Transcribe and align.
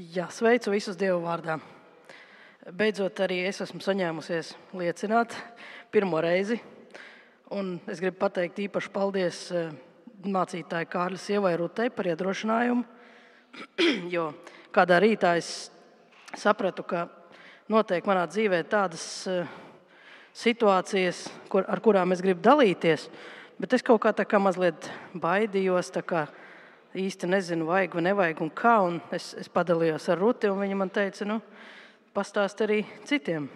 Jā, 0.00 0.30
sveicu 0.32 0.70
visus 0.72 0.96
Dievu 0.96 1.18
vārdā. 1.26 1.58
Beidzot, 2.72 3.18
arī 3.20 3.42
es 3.44 3.58
esmu 3.60 3.82
saņēmusies 3.84 4.54
liecināt 4.78 5.34
pirmo 5.92 6.22
reizi. 6.24 6.56
Un 7.52 7.74
es 7.90 8.00
gribu 8.00 8.16
pateikt 8.22 8.62
īpaši 8.64 8.92
paldies 8.94 9.40
eh, 9.52 9.74
mācītāji 10.24 10.88
Kārļa 10.88 11.20
sievai 11.20 11.52
Rutei 11.60 11.92
par 11.92 12.08
iedrošinājumu. 12.08 12.86
Jo 14.14 14.30
kādā 14.72 15.02
rītā 15.04 15.34
es 15.36 15.68
sapratu, 16.38 16.86
ka 16.86 17.04
noteikti 17.68 18.08
manā 18.08 18.24
dzīvē 18.30 18.62
tādas 18.72 19.04
eh, 19.28 19.50
situācijas, 20.32 21.26
kur, 21.52 21.68
ar 21.68 21.84
kurām 21.84 22.16
es 22.16 22.24
gribu 22.24 22.40
dalīties, 22.46 23.10
bet 23.60 23.76
es 23.76 23.84
kaut 23.84 24.00
kā 24.06 24.14
tā 24.16 24.24
kā 24.24 24.40
mazliet 24.40 24.88
baidījos. 25.12 25.92
Kā 26.08 26.30
īsti 26.96 27.28
nezinu, 27.30 27.68
vajag 27.70 27.94
vai 27.94 28.02
nevajag 28.08 28.40
un 28.42 28.50
kā. 28.50 28.74
Un 28.86 28.98
es, 29.14 29.30
es 29.38 29.50
padalījos 29.52 30.08
ar 30.10 30.18
Ruti, 30.18 30.50
un 30.50 30.60
viņa 30.62 30.78
man 30.78 30.90
teica, 30.90 31.26
nu, 31.28 31.38
pastāst 32.16 32.62
arī 32.64 32.82
citiem. 33.06 33.46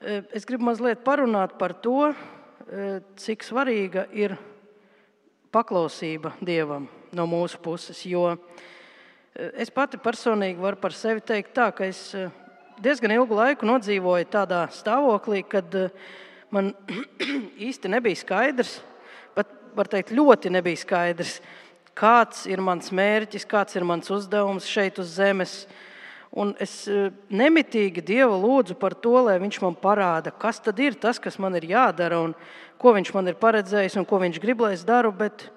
E, 0.00 0.20
es 0.36 0.46
gribu 0.46 0.68
mazliet 0.68 1.02
parunāt 1.06 1.56
par 1.58 1.74
to, 1.82 2.10
e, 2.10 3.00
cik 3.18 3.46
svarīga 3.46 4.06
ir 4.14 4.36
paklausība 5.50 6.36
Dievam 6.40 6.86
no 7.16 7.26
mūsu 7.26 7.58
puses. 7.62 8.04
Jo 8.06 8.28
e, 8.32 8.36
es 9.64 9.72
pati 9.74 9.98
personīgi 9.98 10.62
varu 10.62 10.78
par 10.80 10.94
sevi 10.94 11.24
teikt 11.26 11.56
tā, 11.58 11.70
ka 11.74 11.88
es 11.88 12.12
diezgan 12.80 13.16
ilgu 13.16 13.36
laiku 13.36 13.66
nodzīvoju 13.68 14.30
tādā 14.30 14.68
stāvoklī, 14.72 15.42
kad 15.50 15.74
man 16.54 16.70
īsti 17.70 17.90
nebija 17.90 18.22
skaidrs, 18.22 18.78
pat 19.34 19.50
var 19.74 19.90
teikt, 19.90 20.14
ļoti 20.14 20.54
nebija 20.54 20.78
skaidrs, 20.78 21.40
kāds 22.00 22.46
ir 22.48 22.62
mans 22.64 22.90
mērķis, 22.94 23.46
kāds 23.48 23.76
ir 23.76 23.84
mans 23.86 24.10
uzdevums 24.12 24.68
šeit 24.68 24.98
uz 25.02 25.12
zemes. 25.18 25.54
Un 26.30 26.52
es 26.62 26.84
e, 26.86 27.08
nemitīgi 27.34 28.04
Dievu 28.06 28.36
lūdzu 28.38 28.76
par 28.78 28.94
to, 28.94 29.16
lai 29.26 29.40
Viņš 29.42 29.58
man 29.64 29.74
parāda, 29.74 30.30
kas 30.30 30.62
tad 30.62 30.78
ir 30.78 30.94
tas, 30.94 31.18
kas 31.18 31.40
man 31.42 31.58
ir 31.58 31.66
jādara, 31.72 32.20
un 32.22 32.36
ko 32.78 32.94
Viņš 32.94 33.10
man 33.16 33.28
ir 33.32 33.38
paredzējis, 33.40 33.98
un 33.98 34.06
ko 34.06 34.20
Viņš 34.22 34.38
grib, 34.42 34.62
lai 34.62 34.76
es 34.76 34.86
daru. 34.86 35.10
Bet, 35.10 35.48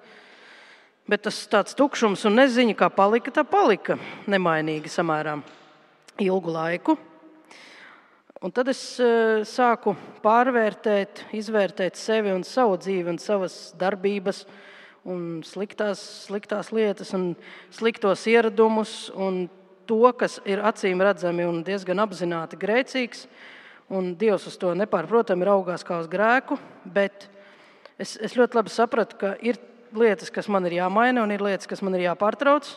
bet 1.06 1.24
tas 1.28 1.38
tāds 1.50 1.78
tukšums 1.78 2.26
un 2.26 2.40
neziņa, 2.42 2.76
kā 2.82 2.90
palika, 2.90 3.32
tā 3.32 3.46
palika 3.46 3.96
nemainīgi 4.26 4.90
samērā 4.90 5.38
ilgu 6.26 6.58
laiku. 6.58 6.98
Un 8.44 8.52
tad 8.52 8.68
es 8.68 8.82
e, 9.00 9.06
sāku 9.48 9.94
pārvērtēt, 10.20 11.22
izvērtēt 11.38 11.96
sevi 11.96 12.34
un 12.34 12.42
savu 12.44 12.76
dzīvi 12.82 13.14
un 13.14 13.22
savas 13.22 13.70
darbības 13.80 14.42
un 15.04 15.42
sliktās, 15.44 16.00
sliktās 16.28 16.70
lietas, 16.72 17.12
un 17.16 17.34
sliktos 17.74 18.24
ieradumus, 18.30 19.10
un 19.14 19.46
to, 19.88 20.00
kas 20.16 20.38
ir 20.48 20.62
acīm 20.64 21.02
redzami 21.04 21.44
un 21.48 21.62
diezgan 21.66 22.00
apzināti 22.04 22.58
grēcīgs. 22.60 23.26
Un 23.92 24.14
Dievs 24.16 24.46
uz 24.48 24.56
to 24.56 24.70
nepārprotami 24.72 25.44
raugās 25.44 25.84
kā 25.84 25.98
uz 26.00 26.08
grēku, 26.08 26.56
bet 26.88 27.26
es, 28.00 28.16
es 28.16 28.32
ļoti 28.32 28.56
labi 28.56 28.72
sapratu, 28.72 29.18
ka 29.20 29.34
ir 29.44 29.60
lietas, 29.94 30.32
kas 30.32 30.48
man 30.48 30.64
ir 30.64 30.78
jāmaina, 30.78 31.20
un 31.22 31.34
ir 31.34 31.44
lietas, 31.44 31.68
kas 31.68 31.84
man 31.84 31.96
ir 31.98 32.06
jāpārtrauc. 32.06 32.70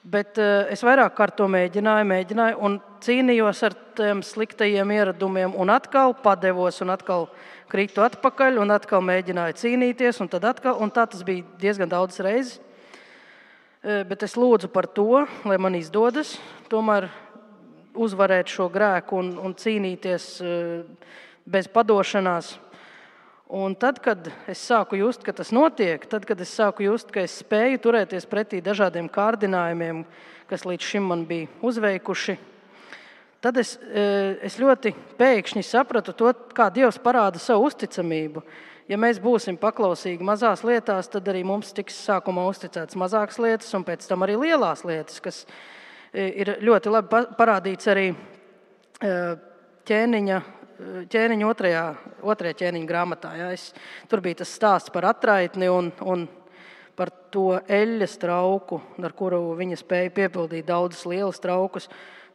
Bet 0.00 0.38
uh, 0.40 0.64
es 0.72 0.80
vairāk 0.80 1.12
kārt 1.18 1.36
to 1.36 1.44
mēģināju, 1.52 2.06
mēģināju 2.08 2.60
un 2.64 2.78
cīnījos 3.04 3.58
ar 3.68 3.74
tiem 3.98 4.22
sliktajiem 4.24 4.94
ieradumiem, 4.96 5.52
un 5.60 5.68
atkal 5.74 6.14
padevos, 6.16 6.80
un 6.80 6.94
atkal 6.94 7.26
kritu 7.68 8.00
atpakaļ, 8.06 8.56
un 8.62 8.72
atkal 8.72 9.04
mēģināju 9.04 9.58
cīnīties. 9.60 10.22
Un, 10.24 10.32
atkal, 10.40 10.78
un 10.80 10.92
tā 10.94 11.04
tas 11.04 11.20
bija 11.26 11.44
diezgan 11.60 11.92
daudz 11.92 12.16
reizes. 12.24 12.56
Uh, 13.84 14.00
bet 14.08 14.24
es 14.24 14.38
lūdzu 14.40 14.72
par 14.72 14.88
to, 14.88 15.26
lai 15.44 15.60
man 15.60 15.76
izdodas 15.76 16.38
tomēr 16.72 17.10
uzvarēt 17.92 18.48
šo 18.48 18.70
grēku 18.72 19.20
un, 19.20 19.34
un 19.36 19.52
cīnīties 19.56 20.32
uh, 20.40 21.12
bez 21.44 21.68
padošanās. 21.68 22.54
Un 23.50 23.72
tad, 23.74 23.96
kad 23.98 24.28
es 24.46 24.60
sāku 24.62 24.94
just, 24.94 25.24
ka 25.26 25.32
tas 25.34 25.48
notiek, 25.50 26.04
tad, 26.06 26.22
kad 26.22 26.38
es 26.38 26.52
sāku 26.54 26.84
just, 26.84 27.08
ka 27.10 27.24
es 27.26 27.32
spēju 27.40 27.80
turēties 27.82 28.28
pretī 28.30 28.60
dažādiem 28.62 29.08
kārdinājumiem, 29.10 30.04
kas 30.46 30.62
līdz 30.68 30.86
šim 30.86 31.08
man 31.10 31.24
bija 31.26 31.48
uzveikuši, 31.66 32.36
tad 33.42 33.58
es, 33.58 33.72
e, 33.90 34.04
es 34.46 34.54
ļoti 34.62 34.92
pēkšņi 35.18 35.64
sapratu 35.66 36.14
to, 36.14 36.30
kā 36.54 36.68
Dievs 36.70 37.00
parāda 37.02 37.42
savu 37.42 37.66
uzticamību. 37.66 38.44
Ja 38.86 39.00
mēs 39.02 39.18
būsim 39.22 39.58
paklausīgi 39.58 40.22
mazās 40.22 40.62
lietās, 40.62 41.10
tad 41.10 41.26
arī 41.34 41.42
mums 41.42 41.74
tiks 41.74 41.98
sākumā 42.06 42.46
uzticētas 42.52 42.98
mazākas 43.02 43.42
lietas, 43.42 43.74
un 43.74 43.82
pēc 43.88 44.06
tam 44.06 44.22
arī 44.28 44.38
lielās 44.38 44.86
lietas, 44.86 45.18
kas 45.26 45.42
e, 46.14 46.28
ir 46.44 46.54
ļoti 46.62 46.94
labi 46.94 47.26
parādīts 47.34 47.90
arī 47.90 48.12
e, 48.14 49.14
ķēniņa 49.90 50.40
ķēniņa 51.10 51.48
otrajā, 51.48 51.84
otrajā 52.22 52.56
ķēniņa 52.62 52.88
grāmatā. 52.88 53.32
Ja, 53.38 53.48
es, 53.54 53.70
tur 54.10 54.22
bija 54.24 54.40
tas 54.42 54.52
stāsts 54.54 54.92
par 54.94 55.08
atraitni 55.10 55.68
un, 55.72 55.90
un 56.04 56.26
par 56.98 57.12
to 57.32 57.54
eļļas 57.64 58.18
trauku, 58.20 58.80
ar 59.00 59.14
kuru 59.16 59.42
viņa 59.58 59.80
spēja 59.80 60.12
piepildīt 60.16 60.68
daudzas 60.68 61.06
lielas 61.08 61.40
traukus. 61.42 61.88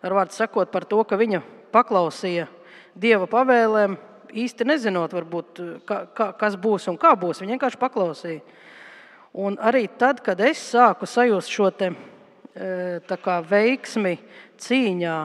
Ar 0.05 0.13
vārdu 0.13 0.35
sakot, 0.37 0.71
par 0.73 0.85
to, 0.89 1.01
ka 1.07 1.17
viņa 1.17 1.41
paklausīja 1.73 2.47
dieva 2.95 3.27
pavēlēm, 3.29 3.97
īsti 4.35 4.67
nezinot, 4.67 5.13
varbūt, 5.15 5.61
ka, 5.87 6.03
ka, 6.15 6.29
kas 6.39 6.57
būs 6.59 6.89
un 6.91 6.99
kā 7.01 7.13
būs. 7.19 7.41
Viņa 7.41 7.55
vienkārši 7.55 7.81
paklausīja. 7.81 8.43
Un 9.35 9.57
arī 9.59 9.85
tad, 9.99 10.21
kad 10.23 10.39
es 10.43 10.61
sāku 10.71 11.07
sajust 11.09 11.51
šo 11.51 11.71
te, 11.75 11.91
e, 12.55 13.17
kā, 13.23 13.41
veiksmi 13.43 14.15
cīņā 14.63 15.17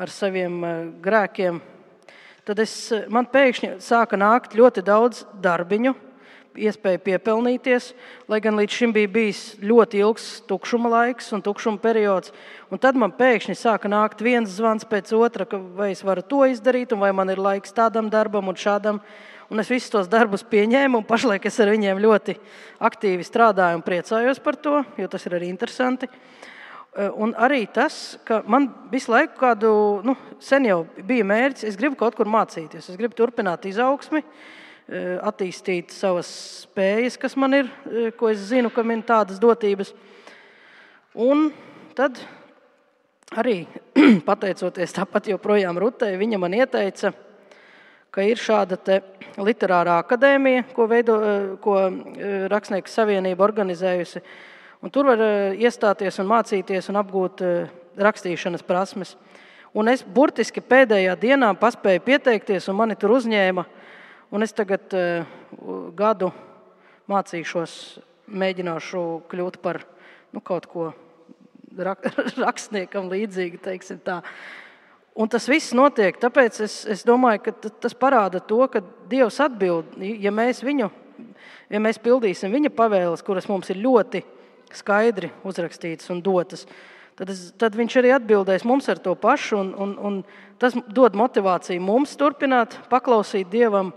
ar 0.00 0.12
saviem 0.12 0.62
e, 0.64 0.72
grēkiem, 1.04 1.60
tad 2.48 2.62
es, 2.62 2.72
man 3.12 3.28
pēkšņi 3.30 3.76
sāka 3.82 4.18
nākt 4.18 4.56
ļoti 4.58 4.82
daudz 4.86 5.22
darbiņu, 5.42 5.94
iespēja 6.52 7.00
piepelnīties, 7.00 7.92
lai 8.28 8.40
gan 8.44 8.58
līdz 8.60 8.76
šim 8.76 8.92
bija 8.92 9.08
bijis 9.08 9.40
ļoti 9.62 10.02
ilgs 10.02 10.26
tukšuma 10.48 10.90
laiks 10.92 11.30
un 11.32 11.44
tukšuma 11.44 11.80
periods. 11.80 12.32
Un 12.68 12.80
tad 12.82 12.98
man 13.00 13.14
pēkšņi 13.16 13.56
sāka 13.56 13.88
nākt 13.88 14.20
viens 14.24 14.52
zvans 14.58 14.84
pēc 14.88 15.14
otra, 15.16 15.46
vai 15.76 15.92
es 15.94 16.04
varu 16.04 16.24
to 16.26 16.44
izdarīt, 16.50 16.92
un 16.92 17.00
vai 17.04 17.12
man 17.16 17.32
ir 17.32 17.40
laiks 17.40 17.72
tādam 17.76 18.10
darbam 18.12 18.52
un 18.52 18.58
šādam. 18.58 19.00
Un 19.52 19.60
es 19.60 19.68
visus 19.68 19.92
tos 19.92 20.08
darbus 20.08 20.44
pieņēmu, 20.48 21.02
un 21.02 21.08
pašlaik 21.08 21.44
es 21.48 21.58
ar 21.60 21.68
viņiem 21.72 22.00
ļoti 22.00 22.38
aktīvi 22.88 23.24
strādāju 23.26 23.80
un 23.80 23.84
priecājos 23.84 24.40
par 24.40 24.56
to, 24.56 24.78
jo 24.96 25.08
tas 25.12 25.28
ir 25.28 25.36
arī 25.36 25.50
interesanti. 25.52 26.08
Uh, 26.08 26.52
un 26.92 27.32
arī 27.40 27.64
tas, 27.72 28.18
ka 28.28 28.42
man 28.44 28.66
visu 28.92 29.12
laiku, 29.12 29.38
kādu 29.40 29.72
nu, 30.04 30.12
sen 30.42 30.66
jau 30.68 30.82
bija 31.08 31.24
mērķis, 31.24 31.64
es 31.70 31.78
gribu 31.80 31.96
kaut 31.96 32.18
kur 32.18 32.28
mācīties, 32.28 32.90
es 32.92 32.98
gribu 33.00 33.16
turpināt 33.16 33.64
izaugsmi, 33.68 34.20
eh, 34.20 35.16
attīstīt 35.24 35.94
savas 35.96 36.28
spējas, 36.66 37.16
kas 37.18 37.36
man 37.36 37.54
ir, 37.54 37.70
eh, 37.88 38.10
ko 38.10 38.28
es 38.28 38.44
zinu, 38.50 38.70
ka 38.70 38.82
man 38.82 39.00
ir 39.00 39.08
tādas 39.08 39.40
dotības. 39.40 39.94
Un 41.14 41.50
tad 41.94 42.20
arī 43.40 43.66
pateicoties 44.28 44.92
tāpat 44.92 45.32
joprojām 45.32 45.78
Rutei, 45.80 46.18
viņa 46.20 46.38
man 46.38 46.52
ieteica, 46.52 47.14
ka 48.12 48.20
ir 48.20 48.36
šāda 48.36 48.76
literārā 49.40 49.96
akadēmija, 50.04 50.68
ko, 50.76 50.86
veido, 50.86 51.16
ko 51.64 51.88
Rakstnieku 52.52 52.92
savienība 52.92 53.40
organizējusi 53.48 54.20
Un 54.82 54.90
tur 54.90 55.06
var 55.06 55.20
eh, 55.22 55.60
iestāties 55.62 56.16
un 56.18 56.26
mācīties 56.26 56.88
un 56.90 56.98
apgūt 56.98 57.42
eh, 57.46 57.68
rakstīšanas 58.02 58.64
prasmes. 58.66 59.14
Un 59.78 59.86
es 59.88 60.02
burtiski 60.02 60.58
pēdējā 60.58 61.14
dienā 61.22 61.52
paspēju 61.60 62.02
pieteikties, 62.02 62.66
un 62.68 62.80
mani 62.80 62.96
tur 62.98 63.14
uzņēma. 63.14 63.62
Un 64.32 64.44
es 64.44 64.52
tagad 64.56 64.92
uh, 64.96 65.28
gadu 65.96 66.30
mācīšos, 67.08 67.74
mēģināšu 68.32 69.02
kļūt 69.28 69.58
par 69.64 69.82
nu, 70.32 70.40
kaut 70.40 70.66
ko 70.72 70.88
rak 71.76 72.04
rakstniekam 72.44 73.08
līdzīgu. 73.12 73.60
Un 75.12 75.32
tas 75.32 75.48
viss 75.48 75.76
notiek, 75.76 76.20
tāpēc 76.20 76.60
es, 76.64 76.76
es 76.88 77.06
domāju, 77.08 77.44
ka 77.46 77.72
tas 77.84 77.96
parāda 77.96 78.40
to, 78.40 78.60
ka 78.72 78.80
Dievs 79.08 79.40
atbild, 79.44 79.96
ja 80.00 80.32
mēs 80.32 80.64
viņu, 80.64 80.88
ja 81.72 81.80
mēs 81.80 82.00
pildīsim 82.00 82.52
viņa 82.52 82.72
pavēles, 82.76 83.24
kuras 83.24 83.48
mums 83.52 83.72
ir 83.72 83.84
ļoti 83.84 84.24
skaidri 84.76 85.32
uzrakstītas 85.46 86.10
un 86.14 86.22
dotas, 86.24 86.66
tad, 87.18 87.32
es, 87.32 87.50
tad 87.60 87.76
viņš 87.78 87.98
arī 88.00 88.12
atbildēs 88.16 88.66
mums 88.68 88.88
ar 88.92 89.00
to 89.02 89.14
pašu. 89.18 89.58
Un, 89.60 89.72
un, 89.74 89.96
un 89.98 90.20
tas 90.62 90.76
dod 90.88 91.16
motivāciju 91.18 91.82
mums 91.82 92.16
turpināt, 92.20 92.78
paklausīt 92.92 93.50
Dievam. 93.52 93.92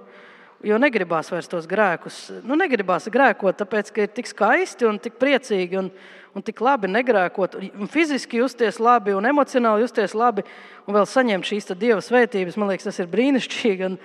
Jo 0.66 0.80
negribās 0.81 1.27
vairs 1.30 1.50
tos 1.51 1.68
grēkus. 1.69 2.16
Nu, 2.48 2.56
negribās 2.57 3.06
grēkot, 3.12 3.57
tāpēc, 3.60 3.92
ka 3.94 4.06
ir 4.06 4.13
tik 4.16 4.30
skaisti 4.30 4.88
un 4.89 4.98
tik 5.04 5.19
priecīgi 5.22 5.77
un, 5.77 5.92
un 6.33 6.45
tik 6.45 6.63
labi 6.63 6.89
negrēkot. 6.89 7.60
Un 7.75 7.92
fiziski 7.92 8.39
justies 8.39 8.80
labi 8.81 9.13
un 9.13 9.27
emocionāli 9.30 9.86
justies 9.86 10.16
labi 10.18 10.45
un 10.88 10.95
vēl 10.98 11.06
saņemt 11.12 11.51
šīs 11.51 11.69
dieva 11.75 12.00
svētības. 12.01 12.57
Man 12.57 12.72
liekas, 12.72 12.88
tas 12.88 13.04
ir 13.04 13.12
brīnišķīgi. 13.12 13.92
Un 13.92 14.00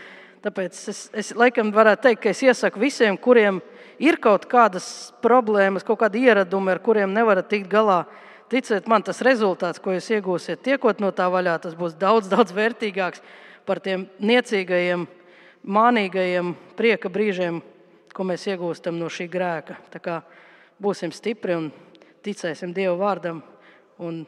tāpēc 0.44 0.80
es, 0.92 1.02
es 1.16 1.30
laikam 1.36 1.72
varētu 1.74 2.08
teikt, 2.08 2.22
ka 2.22 2.32
es 2.32 2.42
iesaku 2.44 2.82
visiem, 2.82 3.18
kuriem 3.20 3.60
ir 4.00 4.18
kaut 4.22 4.46
kādas 4.50 5.12
problēmas, 5.24 5.84
kaut 5.86 6.00
kādi 6.02 6.24
ieradumi, 6.26 6.72
ar 6.72 6.80
kuriem 6.84 7.12
nevarat 7.14 7.50
tikt 7.50 7.68
galā, 7.72 8.02
ticiet 8.50 8.88
man, 8.90 9.04
tas 9.06 9.22
rezultāts, 9.26 9.80
ko 9.82 9.94
jūs 9.94 10.10
iegūsiet, 10.16 10.62
tiekot 10.64 11.02
no 11.02 11.12
tā 11.14 11.28
vaļā, 11.32 11.58
tas 11.62 11.76
būs 11.78 11.96
daudz, 12.00 12.30
daudz 12.32 12.54
vērtīgāks 12.56 13.22
par 13.68 13.82
tiem 13.84 14.08
niecīgajiem, 14.18 15.06
mānīgajiem 15.60 16.54
prieka 16.78 17.12
brīžiem, 17.12 17.60
ko 18.16 18.26
mēs 18.26 18.48
iegūstam 18.50 18.98
no 18.98 19.10
šī 19.12 19.28
grēka. 19.30 19.76
Tā 19.92 20.00
kā 20.02 20.18
būsim 20.82 21.12
stipri 21.14 21.54
un 21.58 21.70
ticēsim 22.24 22.72
Dieva 22.76 22.96
vārdam 22.98 23.42
un, 24.00 24.24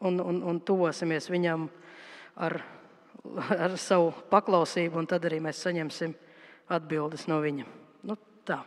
un, 0.00 0.20
un, 0.20 0.42
un 0.50 0.60
tuvosimies 0.64 1.28
viņam 1.30 1.68
ar, 2.40 2.58
ar 3.56 3.76
savu 3.80 4.12
paklausību, 4.30 5.00
un 5.00 5.08
tad 5.10 5.26
arī 5.28 5.40
mēs 5.44 5.62
saņemsim 5.66 6.14
atbildes 6.70 7.26
no 7.30 7.40
viņa. 7.42 7.66
Nu, 8.08 8.16
tā. 8.46 8.60